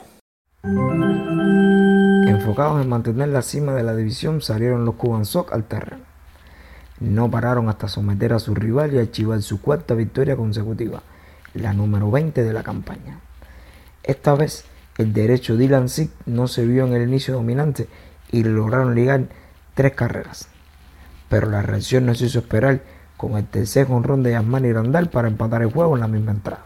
Enfocados 2.26 2.82
en 2.82 2.88
mantener 2.88 3.28
la 3.28 3.42
cima 3.42 3.72
de 3.74 3.84
la 3.84 3.94
división, 3.94 4.40
salieron 4.40 4.84
los 4.84 4.96
Cuban 4.96 5.24
Sox 5.24 5.52
al 5.52 5.68
terreno. 5.68 6.07
No 7.00 7.30
pararon 7.30 7.68
hasta 7.68 7.88
someter 7.88 8.32
a 8.32 8.38
su 8.38 8.54
rival 8.54 8.92
y 8.92 8.98
archivar 8.98 9.40
su 9.42 9.60
cuarta 9.60 9.94
victoria 9.94 10.36
consecutiva, 10.36 11.02
la 11.54 11.72
número 11.72 12.10
20 12.10 12.42
de 12.42 12.52
la 12.52 12.62
campaña. 12.62 13.20
Esta 14.02 14.34
vez, 14.34 14.64
el 14.96 15.12
derecho 15.12 15.56
Dylan 15.56 15.88
Sick 15.88 16.10
no 16.26 16.48
se 16.48 16.66
vio 16.66 16.86
en 16.86 16.94
el 16.94 17.02
inicio 17.08 17.34
dominante 17.34 17.88
y 18.32 18.42
lograron 18.42 18.94
ligar 18.94 19.28
tres 19.74 19.92
carreras. 19.92 20.48
Pero 21.28 21.48
la 21.48 21.62
reacción 21.62 22.06
no 22.06 22.14
se 22.14 22.26
hizo 22.26 22.40
esperar 22.40 22.80
con 23.16 23.36
el 23.36 23.46
tercer 23.46 23.86
jonrón 23.86 24.22
de 24.22 24.32
Yasmani 24.32 24.72
Randall 24.72 25.08
para 25.08 25.28
empatar 25.28 25.62
el 25.62 25.72
juego 25.72 25.94
en 25.94 26.00
la 26.00 26.08
misma 26.08 26.32
entrada. 26.32 26.64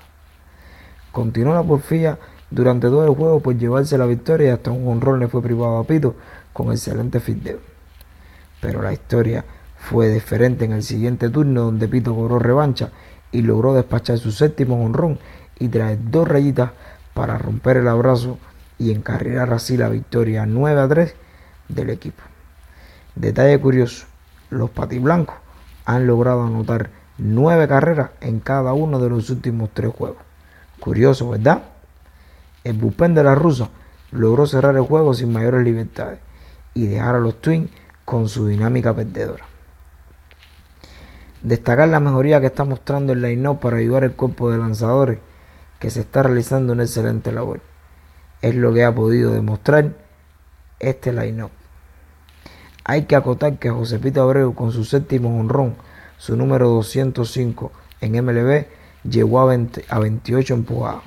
Continuó 1.11 1.55
la 1.55 1.63
porfía 1.63 2.19
durante 2.51 2.87
todo 2.87 3.05
el 3.05 3.15
juego 3.15 3.41
por 3.41 3.57
llevarse 3.57 3.99
la 3.99 4.07
victoria 4.07 4.49
y 4.49 4.51
hasta 4.51 4.71
un 4.71 4.85
jonrón 4.85 5.21
le 5.21 5.29
fue 5.29 5.43
privado 5.43 5.79
a 5.79 5.85
Pito 5.85 6.15
con 6.53 6.71
excelente 6.71 7.21
fildeo. 7.21 7.59
Pero 8.61 8.81
la 8.81 8.93
historia 8.93 9.45
fue 9.83 10.09
diferente 10.09 10.65
en 10.65 10.73
el 10.73 10.85
siguiente 10.85 11.29
turno 11.29 11.63
donde 11.63 11.89
Pito 11.89 12.15
cobró 12.15 12.39
revancha 12.39 12.91
y 13.33 13.43
logró 13.43 13.75
despachar 13.75 14.17
su 14.17 14.31
séptimo 14.31 14.83
honrón 14.83 15.19
y 15.59 15.69
traer 15.69 15.99
dos 16.01 16.29
rayitas 16.29 16.71
para 17.15 17.37
romper 17.37 17.79
el 17.79 17.89
abrazo 17.89 18.39
y 18.79 18.93
encarrilar 18.93 19.53
así 19.53 19.77
la 19.77 19.89
victoria 19.89 20.47
9 20.47 20.81
a 20.81 20.89
3 20.89 21.15
del 21.69 21.91
equipo. 21.91 22.23
Detalle 23.17 23.59
curioso, 23.61 24.07
los 24.51 24.71
patiblancos 24.71 25.35
han 25.85 26.07
logrado 26.07 26.45
anotar 26.45 26.91
nueve 27.19 27.67
carreras 27.67 28.11
en 28.21 28.39
cada 28.39 28.73
uno 28.75 29.01
de 29.01 29.11
los 29.11 29.31
últimos 29.31 29.71
tres 29.75 29.93
juegos. 29.93 30.23
Curioso, 30.79 31.31
¿verdad? 31.31 31.65
El 32.63 32.75
bullpen 32.75 33.15
de 33.15 33.25
la 33.25 33.35
rusa 33.35 33.69
logró 34.13 34.47
cerrar 34.47 34.77
el 34.77 34.83
juego 34.83 35.13
sin 35.13 35.33
mayores 35.33 35.65
libertades 35.65 36.21
y 36.73 36.87
dejar 36.87 37.17
a 37.17 37.21
los 37.21 37.41
Twins 37.41 37.69
con 38.05 38.29
su 38.29 38.47
dinámica 38.47 38.95
perdedora. 38.95 39.52
Destacar 41.43 41.89
la 41.89 41.99
mejoría 41.99 42.41
que 42.41 42.47
está 42.47 42.65
mostrando 42.65 43.13
el 43.13 43.23
line 43.23 43.55
para 43.61 43.79
ayudar 43.79 44.05
al 44.05 44.13
cuerpo 44.13 44.51
de 44.51 44.59
lanzadores 44.59 45.19
que 45.81 45.91
se 45.91 46.01
está 46.01 46.23
realizando 46.23 46.73
una 46.73 46.85
excelente 46.85 47.33
labor. 47.33 47.61
Es 48.41 48.55
lo 48.55 48.73
que 48.73 48.85
ha 48.85 48.95
podido 48.95 49.33
demostrar 49.33 49.93
este 50.79 51.13
line-up. 51.13 51.51
Hay 52.85 53.07
que 53.07 53.17
acotar 53.17 53.59
que 53.59 53.71
José 53.71 54.01
Abreu 54.17 54.55
con 54.55 54.71
su 54.71 54.85
séptimo 54.85 55.39
honrón, 55.41 55.75
su 56.19 56.37
número 56.37 56.69
205 56.69 57.73
en 58.01 58.25
MLB, 58.25 58.67
llegó 59.03 59.41
a, 59.41 59.47
28 59.47 60.55
empujadas 60.55 61.03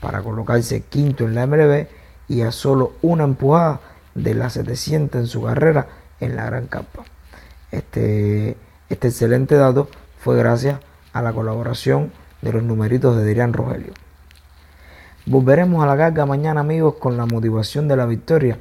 para 0.00 0.22
colocarse 0.22 0.82
quinto 0.82 1.24
en 1.24 1.36
la 1.36 1.46
MLB 1.46 1.86
y 2.28 2.42
a 2.42 2.50
solo 2.50 2.94
una 3.02 3.22
empujada 3.22 3.80
de 4.16 4.34
las 4.34 4.54
700 4.54 5.20
en 5.20 5.26
su 5.28 5.42
carrera 5.42 5.86
en 6.18 6.34
la 6.34 6.46
Gran 6.46 6.66
Capa. 6.66 7.04
Este 7.70 8.56
este 8.88 9.08
excelente 9.08 9.56
dato 9.56 9.88
fue 10.18 10.36
gracias 10.36 10.80
a 11.12 11.22
la 11.22 11.32
colaboración 11.32 12.12
de 12.42 12.52
los 12.52 12.62
numeritos 12.62 13.16
de 13.16 13.24
Dirian 13.24 13.52
Rogelio. 13.52 13.92
Volveremos 15.24 15.82
a 15.82 15.86
la 15.86 15.96
carga 15.96 16.26
mañana 16.26 16.60
amigos 16.60 16.94
con 17.00 17.16
la 17.16 17.26
motivación 17.26 17.88
de 17.88 17.96
la 17.96 18.06
victoria 18.06 18.58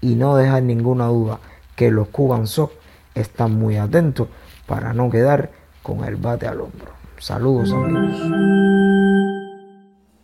y 0.00 0.14
no 0.14 0.36
dejar 0.36 0.62
ninguna 0.62 1.06
duda 1.06 1.38
que 1.76 1.90
los 1.90 2.08
Cuban 2.08 2.46
Sox 2.46 2.72
están 3.14 3.52
muy 3.54 3.76
atentos 3.76 4.28
para 4.66 4.92
no 4.92 5.10
quedar 5.10 5.50
con 5.82 6.04
el 6.04 6.16
bate 6.16 6.46
al 6.46 6.60
hombro. 6.60 6.92
Saludos 7.18 7.72
amigos. 7.72 9.07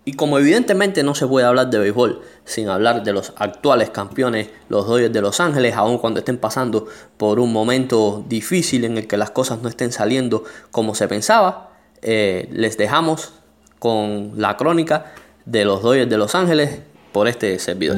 Y 0.06 0.12
como 0.12 0.38
evidentemente 0.38 1.02
no 1.02 1.14
se 1.14 1.26
puede 1.26 1.46
hablar 1.46 1.70
de 1.70 1.78
béisbol 1.78 2.20
sin 2.44 2.68
hablar 2.68 3.04
de 3.04 3.12
los 3.14 3.32
actuales 3.36 3.88
campeones, 3.88 4.50
los 4.68 4.86
Dodgers 4.86 5.12
de 5.12 5.22
Los 5.22 5.40
Ángeles, 5.40 5.74
aun 5.74 5.96
cuando 5.96 6.18
estén 6.18 6.36
pasando 6.36 6.86
por 7.16 7.40
un 7.40 7.52
momento 7.52 8.22
difícil 8.28 8.84
en 8.84 8.98
el 8.98 9.06
que 9.06 9.16
las 9.16 9.30
cosas 9.30 9.62
no 9.62 9.68
estén 9.68 9.92
saliendo 9.92 10.44
como 10.70 10.94
se 10.94 11.08
pensaba, 11.08 11.70
eh, 12.02 12.48
les 12.52 12.76
dejamos 12.76 13.32
con 13.78 14.32
la 14.36 14.58
crónica 14.58 15.14
de 15.46 15.64
los 15.64 15.82
Dodgers 15.82 16.10
de 16.10 16.18
Los 16.18 16.34
Ángeles 16.34 16.80
por 17.12 17.26
este 17.26 17.58
servidor. 17.58 17.96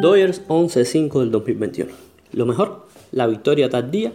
Dodgers 0.00 0.42
11-5 0.48 1.20
del 1.20 1.30
2021. 1.30 1.92
Lo 2.32 2.46
mejor, 2.46 2.86
la 3.12 3.28
victoria 3.28 3.70
tardía 3.70 4.12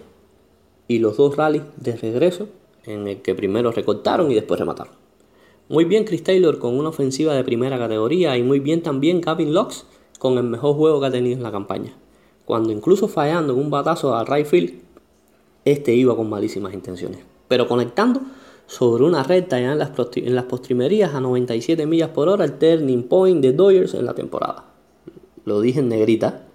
y 0.89 0.99
los 0.99 1.15
dos 1.15 1.37
rallies 1.37 1.63
de 1.77 1.95
regreso 1.95 2.49
en 2.85 3.07
el 3.07 3.21
que 3.21 3.33
primero 3.35 3.71
recortaron 3.71 4.29
y 4.29 4.35
después 4.35 4.59
remataron. 4.59 5.06
Muy 5.69 5.83
bien 5.83 6.05
Chris 6.05 6.23
Taylor 6.23 6.59
con 6.59 6.77
una 6.77 6.89
ofensiva 6.89 7.33
de 7.33 7.43
primera 7.43 7.77
categoría 7.77 8.37
y 8.37 8.43
muy 8.43 8.61
bien 8.61 8.81
también 8.81 9.19
Gavin 9.19 9.53
Locks 9.53 9.85
con 10.17 10.37
el 10.37 10.45
mejor 10.45 10.75
juego 10.75 11.01
que 11.01 11.07
ha 11.07 11.11
tenido 11.11 11.35
en 11.35 11.43
la 11.43 11.51
campaña. 11.51 11.93
Cuando 12.45 12.71
incluso 12.71 13.09
fallando 13.09 13.53
un 13.53 13.69
batazo 13.69 14.15
al 14.15 14.27
right 14.27 14.45
field, 14.45 14.79
este 15.65 15.93
iba 15.93 16.15
con 16.15 16.29
malísimas 16.29 16.73
intenciones. 16.73 17.19
Pero 17.49 17.67
conectando 17.67 18.21
sobre 18.65 19.03
una 19.03 19.23
recta 19.23 19.59
ya 19.59 19.73
en 19.73 19.79
las, 19.79 19.91
en 20.15 20.35
las 20.35 20.45
postrimerías 20.45 21.13
a 21.13 21.19
97 21.19 21.85
millas 21.85 22.11
por 22.11 22.29
hora 22.29 22.45
el 22.45 22.57
turning 22.57 23.03
point 23.03 23.41
de 23.41 23.51
Dodgers 23.51 23.93
en 23.93 24.05
la 24.05 24.13
temporada. 24.13 24.63
Lo 25.43 25.59
dije 25.59 25.81
en 25.81 25.89
negrita. 25.89 26.45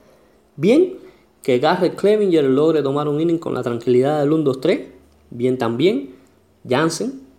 Bien 0.57 0.95
que 1.42 1.59
Garrett 1.59 1.97
Clevinger 1.97 2.45
logre 2.45 2.83
tomar 2.83 3.09
un 3.09 3.21
inning 3.21 3.38
con 3.38 3.52
la 3.52 3.62
tranquilidad 3.62 4.21
del 4.21 4.31
1-2-3. 4.31 4.87
Bien 5.28 5.59
también 5.59 6.14
Jansen 6.66 7.32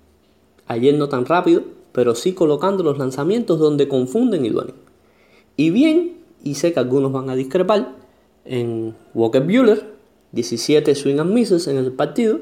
Ayer 0.74 0.96
no 0.96 1.08
tan 1.08 1.28
rápido, 1.28 1.62
pero 1.92 2.16
sí 2.16 2.34
colocando 2.34 2.84
los 2.84 2.98
lanzamientos 2.98 3.60
donde 3.60 3.88
confunden 3.88 4.44
y 4.44 4.50
duelen. 4.50 4.74
Y 5.56 5.70
bien, 5.70 6.18
y 6.44 6.56
sé 6.56 6.74
que 6.74 6.80
algunos 6.80 7.12
van 7.12 7.30
a 7.30 7.36
discrepar, 7.36 7.96
en 8.44 8.96
Walker 9.14 9.44
Bueller, 9.44 9.94
17 10.32 10.96
swing 10.96 11.20
and 11.20 11.32
misses 11.32 11.68
en 11.68 11.78
el 11.78 11.92
partido, 11.92 12.40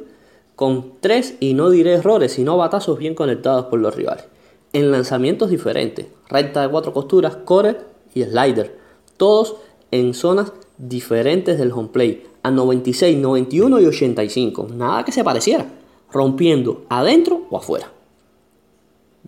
con 0.55 0.93
3 1.01 1.35
y 1.41 1.53
no 1.55 1.69
diré 1.69 1.95
errores, 1.95 2.31
sino 2.31 2.55
batazos 2.55 2.97
bien 2.97 3.15
conectados 3.15 3.65
por 3.65 3.79
los 3.79 3.93
rivales. 3.93 4.23
En 4.71 4.91
lanzamientos 4.91 5.49
diferentes, 5.49 6.05
recta 6.29 6.61
de 6.61 6.69
cuatro 6.69 6.93
costuras, 6.93 7.35
core 7.35 7.75
y 8.13 8.23
slider, 8.23 8.77
todos 9.17 9.57
en 9.91 10.13
zonas 10.13 10.53
diferentes 10.77 11.59
del 11.59 11.73
home 11.73 11.89
play, 11.89 12.23
a 12.43 12.49
96, 12.49 13.17
91 13.17 13.81
y 13.81 13.85
85, 13.87 14.69
nada 14.73 15.03
que 15.03 15.11
se 15.11 15.25
pareciera, 15.25 15.67
rompiendo 16.13 16.85
adentro 16.87 17.41
o 17.49 17.57
afuera. 17.57 17.91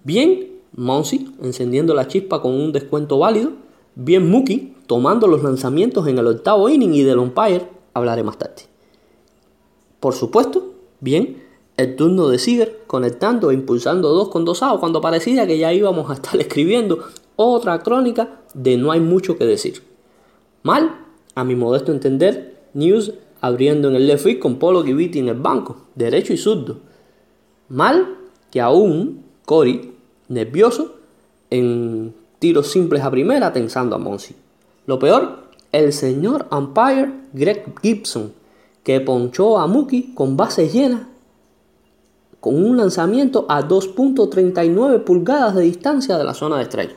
Bien 0.04 0.52
Monsi 0.76 1.34
encendiendo 1.42 1.94
la 1.94 2.08
chispa 2.08 2.42
con 2.42 2.54
un 2.54 2.72
descuento 2.72 3.20
válido. 3.20 3.52
Bien 3.96 4.30
Mookie 4.30 4.74
tomando 4.88 5.28
los 5.28 5.44
lanzamientos 5.44 6.08
en 6.08 6.18
el 6.18 6.28
octavo 6.28 6.68
inning 6.70 6.94
y 6.94 7.04
del 7.04 7.20
umpire 7.20 7.68
hablaré 7.94 8.24
más 8.24 8.38
tarde. 8.38 8.64
Por 10.00 10.14
supuesto, 10.14 10.74
bien 11.00 11.44
el 11.78 11.96
turno 11.96 12.28
de 12.28 12.38
Seager 12.38 12.82
conectando 12.88 13.50
e 13.50 13.54
impulsando 13.54 14.10
dos 14.10 14.30
con 14.30 14.46
dos 14.46 14.62
outs 14.62 14.80
cuando 14.80 15.02
parecía 15.02 15.48
que 15.48 15.58
ya 15.58 15.74
íbamos 15.74 16.10
a 16.10 16.16
estar 16.16 16.36
escribiendo 16.40 17.00
otra 17.36 17.82
crónica 17.82 18.42
de 18.54 18.78
no 18.78 18.92
hay 18.92 19.00
mucho 19.00 19.38
que 19.38 19.46
decir. 19.46 19.82
Mal, 20.64 21.00
a 21.36 21.44
mi 21.44 21.56
modesto 21.56 21.92
entender, 21.92 22.62
News 22.74 23.14
abriendo 23.42 23.90
en 23.90 23.96
el 23.96 24.08
left 24.08 24.24
field 24.24 24.40
con 24.40 24.58
Polo 24.58 24.84
Giviti 24.84 25.20
en 25.20 25.28
el 25.28 25.36
banco, 25.36 25.78
derecho 25.96 26.34
y 26.34 26.38
zurdo. 26.38 26.78
Mal 27.70 28.18
que 28.52 28.62
aún 28.62 29.24
Cory, 29.46 29.93
nervioso, 30.30 30.96
en 31.50 32.14
tiros 32.40 32.72
simples 32.72 33.04
a 33.04 33.12
primera, 33.12 33.54
tensando 33.54 33.96
a 33.96 34.00
Monsi. 34.00 34.36
Lo 34.86 35.00
peor, 35.00 35.44
el 35.72 35.94
señor 35.94 36.48
umpire 36.52 37.12
Greg 37.34 37.74
Gibson, 37.82 38.34
que 38.84 39.00
ponchó 39.00 39.58
a 39.60 39.68
Mookie 39.68 40.14
con 40.14 40.36
bases 40.36 40.74
llenas 40.74 41.04
con 42.44 42.62
un 42.62 42.76
lanzamiento 42.76 43.46
a 43.48 43.66
2.39 43.66 45.06
pulgadas 45.06 45.56
de 45.56 45.62
distancia 45.62 46.18
de 46.18 46.26
la 46.26 46.34
zona 46.34 46.58
de 46.58 46.64
estrella. 46.64 46.94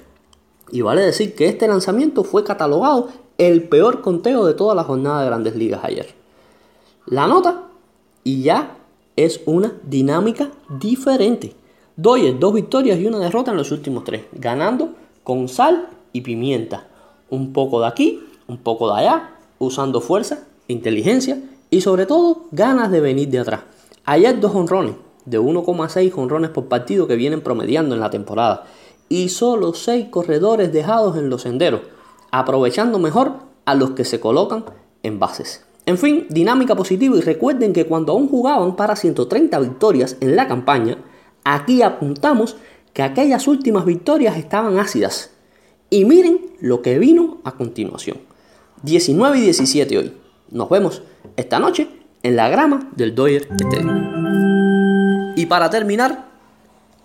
Y 0.73 0.81
vale 0.81 1.03
decir 1.03 1.37
que 1.37 1.47
este 1.47 1.69
lanzamiento 1.69 2.25
fue 2.25 2.43
catalogado 2.43 3.11
el 3.39 3.69
peor 3.69 4.01
conteo 4.01 4.45
de 4.45 4.55
toda 4.55 4.75
la 4.75 4.83
jornada 4.83 5.21
de 5.21 5.27
grandes 5.27 5.55
ligas 5.55 5.85
ayer. 5.85 6.09
La 7.07 7.29
nota, 7.29 7.63
y 8.25 8.43
ya 8.43 8.77
es 9.15 9.41
una 9.47 9.73
dinámica 9.85 10.51
diferente. 10.69 11.55
Doyer, 11.97 12.39
dos 12.39 12.53
victorias 12.53 12.99
y 12.99 13.07
una 13.07 13.19
derrota 13.19 13.53
en 13.53 13.57
los 13.57 13.73
últimos 13.73 14.05
tres, 14.05 14.27
ganando 14.33 14.91
con 15.25 15.49
sal 15.49 15.89
y 16.13 16.21
pimienta. 16.21 16.87
Un 17.31 17.55
poco 17.55 17.81
de 17.81 17.87
aquí, 17.87 18.23
un 18.47 18.59
poco 18.59 18.93
de 18.93 19.01
allá, 19.01 19.31
usando 19.59 20.03
fuerza, 20.03 20.41
inteligencia 20.69 21.41
y 21.71 21.81
sobre 21.81 22.05
todo 22.05 22.45
ganas 22.53 22.91
de 22.91 23.01
venir 23.01 23.31
de 23.31 23.39
atrás. 23.39 23.61
Ayer 24.05 24.39
dos 24.39 24.55
honrones, 24.55 24.95
de 25.25 25.41
1,6 25.41 26.13
honrones 26.17 26.51
por 26.51 26.67
partido 26.67 27.07
que 27.07 27.17
vienen 27.17 27.41
promediando 27.41 27.95
en 27.95 28.01
la 28.01 28.11
temporada. 28.11 28.67
Y 29.09 29.31
solo 29.31 29.73
6 29.73 30.09
corredores 30.11 30.73
dejados 30.73 31.17
en 31.17 31.31
los 31.31 31.43
senderos, 31.43 31.81
aprovechando 32.31 32.99
mejor 32.99 33.33
a 33.65 33.75
los 33.75 33.93
que 33.93 34.05
se 34.05 34.21
colocan 34.21 34.65
en 35.03 35.19
bases. 35.19 35.65
En 35.87 35.97
fin, 35.97 36.27
dinámica 36.29 36.75
positiva 36.75 37.17
y 37.17 37.21
recuerden 37.23 37.73
que 37.73 37.87
cuando 37.87 38.13
aún 38.13 38.29
jugaban 38.29 38.77
para 38.77 38.97
130 38.97 39.59
victorias 39.61 40.17
en 40.21 40.37
la 40.37 40.47
campaña, 40.47 40.99
aquí 41.47 41.83
apuntamos 41.83 42.57
que 42.93 43.03
aquellas 43.03 43.47
últimas 43.47 43.85
victorias 43.85 44.37
estaban 44.37 44.79
ácidas. 44.79 45.31
Y 45.91 46.05
miren 46.05 46.41
lo 46.61 46.83
que 46.83 46.99
vino 46.99 47.39
a 47.45 47.53
continuación. 47.53 48.19
19 48.83 49.39
y 49.39 49.43
17 49.43 49.99
hoy. 49.99 50.17
Nos 50.51 50.69
vemos 50.69 51.03
esta 51.37 51.59
noche 51.61 51.89
en 52.23 52.35
la 52.35 52.49
grama 52.49 52.91
del 52.97 53.15
Doyer 53.15 53.47
Stadium. 53.53 55.35
Y 55.37 55.47
para 55.47 55.71
terminar, 55.71 56.27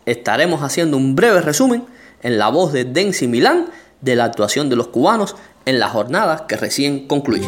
estaremos 0.06 0.64
haciendo 0.64 0.98
un 0.98 1.16
breve 1.16 1.42
resumen 1.42 1.84
en 2.24 2.40
la 2.40 2.50
voz 2.50 2.74
de 2.74 2.86
Denzi 2.86 3.28
Milán 3.28 3.68
de 4.02 4.16
la 4.16 4.26
actuación 4.26 4.70
de 4.70 4.76
los 4.76 4.88
cubanos 4.88 5.36
en 5.66 5.80
la 5.80 5.90
jornada 5.90 6.48
que 6.48 6.58
recién 6.58 7.08
concluye. 7.08 7.48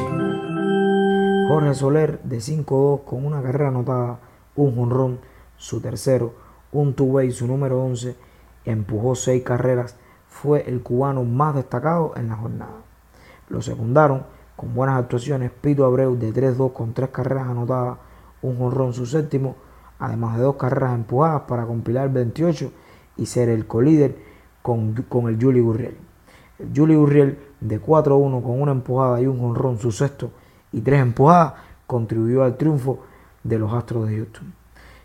Jorge 1.48 1.74
Soler 1.74 2.20
de 2.24 2.38
5-2 2.38 3.04
con 3.04 3.26
una 3.26 3.42
carrera 3.42 3.70
anotada, 3.70 4.20
un 4.56 4.76
jonrón, 4.76 5.20
su 5.58 5.82
tercero, 5.82 6.43
un 6.74 6.94
two-way, 6.94 7.32
su 7.32 7.48
número 7.48 7.82
11, 7.84 8.16
empujó 8.66 9.16
seis 9.16 9.44
carreras, 9.44 9.96
fue 10.28 10.68
el 10.68 10.82
cubano 10.82 11.24
más 11.24 11.56
destacado 11.56 12.14
en 12.16 12.30
la 12.30 12.36
jornada. 12.36 12.82
Lo 13.50 13.62
secundaron 13.62 14.24
con 14.56 14.74
buenas 14.74 15.00
actuaciones 15.00 15.52
Pito 15.52 15.86
Abreu 15.86 16.18
de 16.18 16.34
3-2 16.34 16.74
con 16.74 16.94
tres 16.94 17.10
carreras 17.10 17.48
anotadas, 17.48 17.98
un 18.42 18.58
jonrón 18.58 18.94
su 18.94 19.06
séptimo, 19.06 19.56
además 20.00 20.38
de 20.38 20.44
dos 20.44 20.56
carreras 20.56 20.96
empujadas 20.96 21.44
para 21.44 21.66
compilar 21.66 22.12
28 22.12 22.72
y 23.18 23.26
ser 23.26 23.50
el 23.50 23.68
colíder 23.68 24.18
con, 24.62 24.94
con 25.08 25.28
el 25.28 25.42
Juli 25.42 25.60
Gurriel. 25.60 25.98
El 26.60 26.72
Juli 26.76 26.96
Gurriel 26.96 27.40
de 27.60 27.82
4-1 27.82 28.42
con 28.42 28.62
una 28.62 28.72
empujada 28.72 29.22
y 29.22 29.28
un 29.28 29.40
jonrón 29.40 29.80
su 29.80 29.92
sexto 29.92 30.32
y 30.72 30.82
tres 30.82 31.02
empujadas 31.02 31.54
contribuyó 31.88 32.44
al 32.44 32.58
triunfo 32.58 33.00
de 33.44 33.60
los 33.60 33.74
Astros 33.74 34.08
de 34.08 34.18
Houston. 34.18 34.54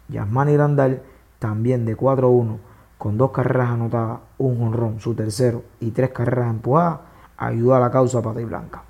Yasmani 0.08 0.54
Grandal 0.54 1.02
también 1.38 1.84
de 1.84 1.96
4-1 1.96 2.58
con 2.98 3.16
dos 3.16 3.30
carreras 3.30 3.70
anotadas, 3.70 4.20
un 4.38 4.58
jonrón, 4.58 5.00
su 5.00 5.14
tercero 5.14 5.62
y 5.80 5.92
tres 5.92 6.10
carreras 6.10 6.50
empujadas, 6.50 7.00
ayudó 7.36 7.74
a 7.74 7.80
la 7.80 7.90
causa 7.90 8.20
pata 8.20 8.40
y 8.40 8.44
blanca. 8.44 8.82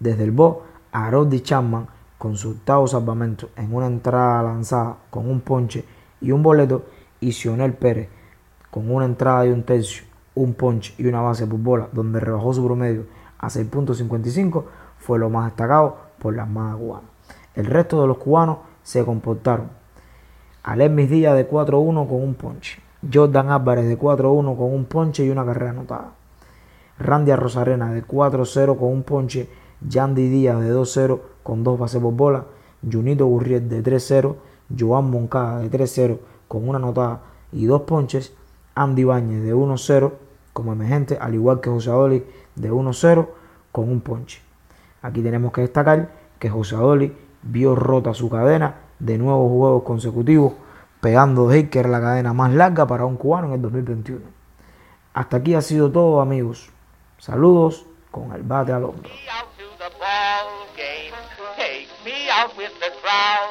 Desde 0.00 0.24
el 0.24 0.32
Bo, 0.32 0.64
Arodi 0.92 1.40
Chapman 1.40 1.86
con 2.18 2.36
su 2.36 2.50
octavo 2.50 2.86
salvamento 2.88 3.50
en 3.56 3.72
una 3.72 3.86
entrada 3.86 4.42
lanzada 4.42 4.96
con 5.10 5.30
un 5.30 5.40
ponche 5.40 5.84
y 6.20 6.32
un 6.32 6.42
boleto 6.42 6.86
y 7.20 7.32
Sionel 7.32 7.74
Pérez 7.74 8.08
con 8.70 8.90
una 8.90 9.04
entrada 9.04 9.46
y 9.46 9.50
un 9.50 9.62
tercio, 9.62 10.04
un 10.34 10.54
ponche 10.54 10.94
y 10.98 11.06
una 11.06 11.20
base 11.20 11.46
por 11.46 11.60
bola 11.60 11.88
donde 11.92 12.20
rebajó 12.20 12.52
su 12.52 12.64
promedio 12.64 13.06
a 13.38 13.48
6.55 13.48 14.64
fue 14.98 15.18
lo 15.18 15.30
más 15.30 15.46
destacado 15.46 15.96
por 16.18 16.34
las 16.34 16.48
manos 16.48 16.80
cubanas. 16.80 17.10
El 17.54 17.66
resto 17.66 18.00
de 18.00 18.08
los 18.08 18.18
cubanos 18.18 18.58
se 18.82 19.04
comportaron. 19.04 19.70
Alemis 20.68 21.08
Díaz 21.08 21.34
de 21.34 21.48
4-1 21.48 22.06
con 22.06 22.22
un 22.22 22.34
ponche. 22.34 22.78
Jordan 23.10 23.50
Álvarez 23.50 23.88
de 23.88 23.98
4-1 23.98 24.54
con 24.54 24.74
un 24.74 24.84
ponche 24.84 25.24
y 25.24 25.30
una 25.30 25.46
carrera 25.46 25.70
anotada. 25.70 26.12
Randy 26.98 27.34
Rosarena 27.34 27.94
de 27.94 28.04
4-0 28.04 28.76
con 28.76 28.88
un 28.92 29.02
ponche. 29.02 29.48
Yandy 29.80 30.28
Díaz 30.28 30.60
de 30.60 30.74
2-0 30.74 31.20
con 31.42 31.64
dos 31.64 31.78
bases 31.78 32.02
por 32.02 32.12
bola. 32.12 32.44
Junito 32.82 33.24
Gurriel 33.24 33.66
de 33.66 33.82
3-0. 33.82 34.34
Joan 34.78 35.08
Moncada 35.10 35.60
de 35.60 35.70
3-0 35.70 36.18
con 36.48 36.68
una 36.68 36.76
anotada 36.76 37.22
y 37.50 37.64
dos 37.64 37.80
ponches. 37.82 38.34
Andy 38.74 39.04
Bañez 39.04 39.42
de 39.42 39.54
1-0 39.54 40.12
como 40.52 40.74
emergente, 40.74 41.16
al 41.18 41.34
igual 41.34 41.62
que 41.62 41.70
José 41.70 41.88
Adoli 41.88 42.26
de 42.56 42.70
1-0 42.70 43.26
con 43.72 43.88
un 43.88 44.02
ponche. 44.02 44.42
Aquí 45.00 45.22
tenemos 45.22 45.50
que 45.50 45.62
destacar 45.62 46.10
que 46.38 46.50
José 46.50 46.76
Adoli 46.76 47.16
vio 47.42 47.74
rota 47.74 48.12
su 48.12 48.28
cadena 48.28 48.87
de 48.98 49.18
nuevos 49.18 49.50
juegos 49.50 49.82
consecutivos, 49.84 50.54
pegando 51.00 51.48
de 51.48 51.68
era 51.72 51.88
la 51.88 52.00
cadena 52.00 52.32
más 52.32 52.52
larga 52.52 52.86
para 52.86 53.04
un 53.04 53.16
cubano 53.16 53.48
en 53.48 53.54
el 53.54 53.62
2021. 53.62 54.20
Hasta 55.14 55.38
aquí 55.38 55.54
ha 55.54 55.62
sido 55.62 55.90
todo, 55.90 56.20
amigos. 56.20 56.70
Saludos 57.18 57.86
con 58.10 58.32
el 58.32 58.42
bate 58.42 58.72
al 58.72 58.84
hombro. 58.84 59.10
me 59.10 59.28
out 59.30 59.48
to 59.56 59.64
the 59.78 59.90
ball 59.98 60.66
game. 60.76 61.14
Take 61.56 61.88
me 62.04 62.30
out 62.30 62.56
with 62.56 62.72
the 62.80 62.90
crowd. 63.02 63.50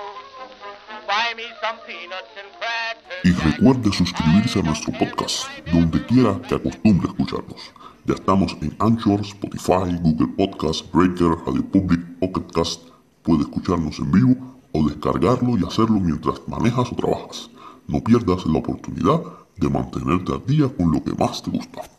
Buy 1.05 1.35
me 1.35 1.43
some 1.61 1.79
peanuts 1.85 2.31
and 2.39 2.49
crackers. 2.59 3.23
Y 3.23 3.31
recuerde 3.31 3.91
suscribirse 3.91 4.59
a 4.59 4.63
nuestro 4.63 4.93
podcast, 4.93 5.47
donde 5.71 6.05
quiera 6.05 6.39
que 6.47 6.55
acostumbre 6.55 7.07
a 7.07 7.11
escucharnos. 7.11 7.73
Ya 8.05 8.13
estamos 8.13 8.57
en 8.61 8.75
Anchor, 8.79 9.19
Spotify, 9.21 9.97
Google 10.01 10.27
Podcast, 10.37 10.89
Breaker, 10.93 11.37
Radio 11.45 11.65
Public, 11.71 11.99
Pocket 12.19 12.53
Cast. 12.53 12.83
Puede 13.23 13.41
escucharnos 13.41 13.99
en 13.99 14.11
vivo 14.11 14.56
o 14.77 14.87
descargarlo 14.87 15.57
y 15.57 15.65
hacerlo 15.65 15.99
mientras 15.99 16.41
manejas 16.47 16.91
o 16.91 16.95
trabajas. 16.95 17.49
No 17.87 18.03
pierdas 18.03 18.45
la 18.45 18.59
oportunidad 18.59 19.21
de 19.55 19.69
mantenerte 19.69 20.33
al 20.33 20.45
día 20.45 20.69
con 20.69 20.91
lo 20.91 21.03
que 21.03 21.13
más 21.13 21.41
te 21.41 21.51
gusta. 21.51 21.96